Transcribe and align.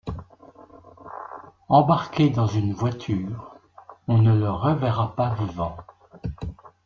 Embarqué 1.69 2.31
dans 2.31 2.47
une 2.47 2.73
voiture, 2.73 3.55
on 4.07 4.17
ne 4.17 4.35
le 4.35 4.49
reverra 4.49 5.15
pas 5.15 5.35
vivant. 5.35 5.77